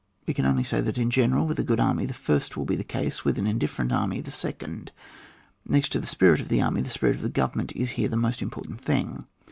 [0.25, 2.75] We can only say that, in general, with a good army the first wiU be
[2.75, 4.91] the case, with an indifferent army the second;
[5.63, 8.17] next to the spirit of the army, the spirit of the Government is here the
[8.17, 9.27] most important thing.